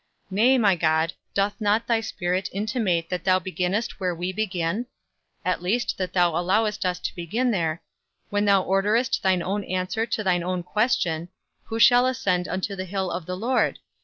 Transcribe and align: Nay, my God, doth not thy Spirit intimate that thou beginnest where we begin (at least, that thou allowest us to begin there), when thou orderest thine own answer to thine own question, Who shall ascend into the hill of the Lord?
Nay, 0.31 0.57
my 0.57 0.75
God, 0.75 1.13
doth 1.35 1.61
not 1.61 1.85
thy 1.85 2.01
Spirit 2.01 2.49
intimate 2.51 3.07
that 3.09 3.23
thou 3.23 3.37
beginnest 3.37 3.99
where 3.99 4.15
we 4.15 4.33
begin 4.33 4.87
(at 5.45 5.61
least, 5.61 5.95
that 5.99 6.13
thou 6.13 6.31
allowest 6.35 6.87
us 6.87 6.99
to 7.01 7.13
begin 7.15 7.51
there), 7.51 7.83
when 8.31 8.45
thou 8.45 8.63
orderest 8.63 9.21
thine 9.21 9.43
own 9.43 9.63
answer 9.65 10.07
to 10.07 10.23
thine 10.23 10.41
own 10.41 10.63
question, 10.63 11.29
Who 11.65 11.77
shall 11.77 12.07
ascend 12.07 12.47
into 12.47 12.75
the 12.75 12.85
hill 12.85 13.11
of 13.11 13.27
the 13.27 13.37
Lord? 13.37 13.77